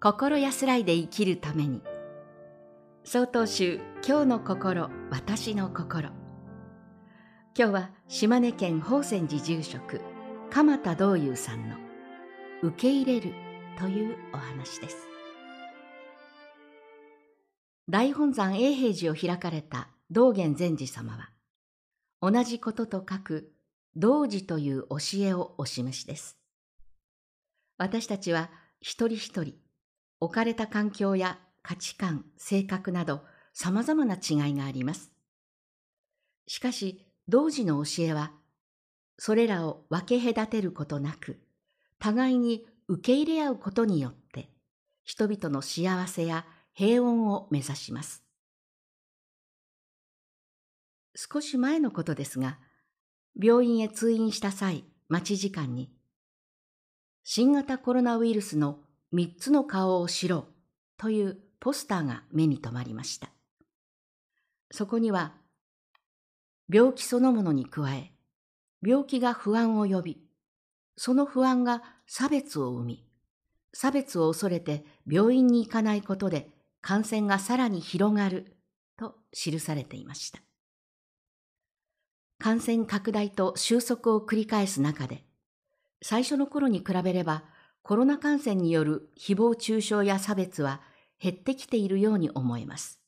[0.00, 1.82] 心安らいで生きるために。
[3.02, 6.10] 曹洞宗今日の心私の心。
[7.58, 10.00] 今日は島根県宝泉寺住職
[10.52, 11.74] 鎌田道友さんの
[12.62, 13.34] 受け入れる
[13.76, 15.08] というお話です。
[17.88, 21.30] 大本山永平寺を開かれた道元禅師様は
[22.22, 23.52] 同じことと書く
[23.96, 26.38] 道寺という教えをお示しです。
[27.78, 28.48] 私たちは
[28.80, 29.54] 一人一人
[30.20, 33.22] 置かれた環境や価値観、性格など
[33.52, 35.12] 様々な違いがあります。
[36.46, 38.32] しかし、同時の教えは、
[39.18, 41.38] それらを分け隔てることなく、
[41.98, 44.48] 互いに受け入れ合うことによって、
[45.04, 48.24] 人々の幸せや平穏を目指します。
[51.14, 52.58] 少し前のことですが、
[53.40, 55.92] 病院へ通院した際、待ち時間に、
[57.24, 58.80] 新型コロナウイルスの
[59.12, 60.46] 三つの顔を知ろう
[60.98, 63.30] というポスターが目に留まりました。
[64.70, 65.34] そこには、
[66.70, 68.12] 病気そのものに加え、
[68.86, 70.22] 病気が不安を呼び、
[70.96, 73.04] その不安が差別を生み、
[73.72, 78.56] 差別を恐れて病院に行かないことで感染がさらに広がる
[78.96, 80.40] と記されていました。
[82.38, 85.24] 感染拡大と収束を繰り返す中で、
[86.02, 87.44] 最初の頃に比べれば
[87.88, 90.82] コロナ感染による誹謗中傷や差別は
[91.18, 93.00] 減ってきているように思えます。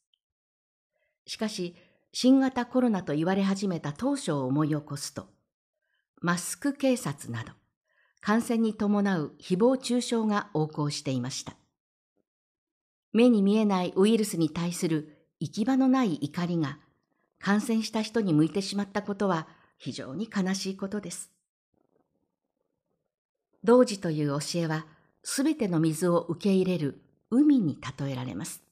[1.26, 1.76] しかし、
[2.14, 5.26] 新型コロナと言われ始めた当初を思い起こすと、
[6.22, 7.52] マスク警察など、
[8.22, 11.56] 感染に伴う誹謗中傷が横行していました。
[13.12, 16.78] 目に見えないウイルスに対する行き場のない怒りが
[17.38, 21.30] 感染した人に向いてしまったことは非常に悲しいことです。
[23.64, 24.86] 同時という教えは、
[25.22, 28.62] すべての水を受け入れる海に例えられます。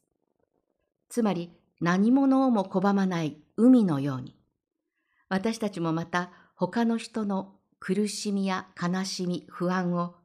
[1.08, 4.35] つまり、何者をも拒まない海のように、
[5.29, 10.17] 私たちもまた他の人の苦しみや悲しみ、不安を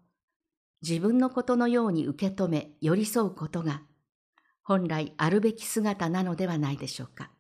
[0.82, 3.84] 自分のことのように受け止め寄り添うことが
[4.64, 7.32] 本来あるべき姿なのではないでしょうか。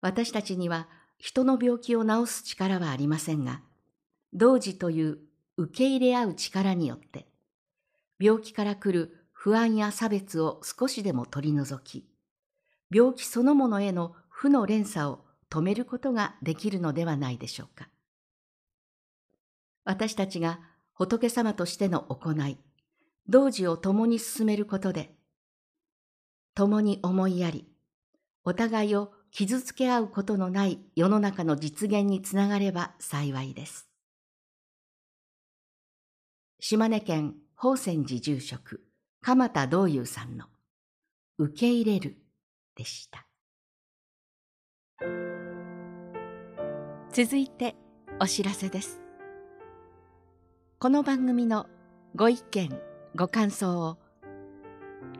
[0.00, 0.88] 私たちには
[1.18, 3.62] 人の病気を治す力はありませんが、
[4.32, 5.18] 同時という
[5.60, 7.26] 受け入れ合う力によって、
[8.18, 12.06] 病気から来る不安や差別を少しでも取り除き、
[12.90, 17.90] 病気そのものへの負の連鎖を止めることができるのではないでしょうか。
[19.84, 20.60] 私たちが
[20.94, 22.56] 仏様としての行い、
[23.28, 25.14] 同時を共に進めることで、
[26.54, 27.68] 共に思いやり、
[28.44, 33.89] お互いを傷つけ合うことのない世の中の実現につながれば幸いです。
[36.62, 38.82] 島根県宝泉寺住職
[39.22, 40.44] 鎌田道友さんの
[41.38, 42.18] 受け入れる
[42.76, 43.26] でした。
[47.12, 47.76] 続いて
[48.20, 49.00] お知らせです。
[50.78, 51.66] この番組の
[52.14, 52.78] ご意見、
[53.16, 53.96] ご感想を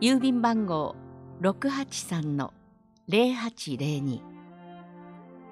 [0.03, 0.95] 郵便番号
[1.41, 4.21] 683-0802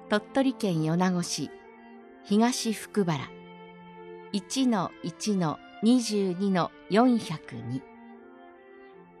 [0.07, 1.49] 鳥取県米子市
[2.25, 3.27] 東福原
[4.33, 7.81] 1-1の22の402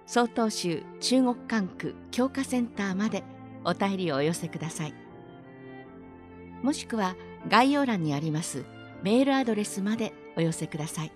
[0.05, 3.23] 曹洞宗中国管区教化センターまで
[3.63, 4.93] お便りをお寄せください。
[6.61, 7.15] もしくは
[7.47, 8.65] 概要欄にあります
[9.03, 11.13] メールアドレスまでお寄せください。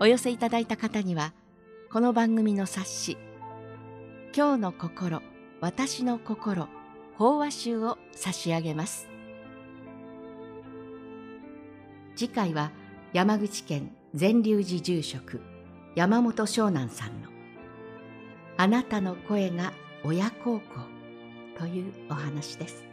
[0.00, 1.34] お寄せいただいた方には
[1.92, 3.18] この番組の冊子
[4.34, 5.20] 「今日の心
[5.60, 6.68] 私の心
[7.18, 9.10] 法話集」を差し上げます。
[12.16, 12.72] 次回は
[13.14, 15.40] 「山口県善隆寺住職
[15.94, 17.30] 山本湘南さんの
[18.58, 19.72] 「あなたの声が
[20.04, 20.62] 親孝行」
[21.58, 22.84] というお話です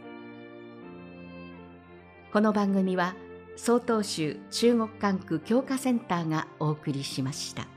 [2.32, 3.14] この番組は
[3.56, 7.75] 曹洞宗中国管区教化センターがお送りしました。